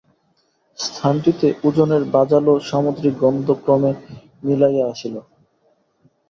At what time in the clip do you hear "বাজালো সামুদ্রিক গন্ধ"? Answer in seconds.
2.13-3.47